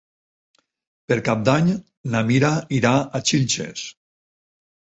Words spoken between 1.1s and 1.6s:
Per Cap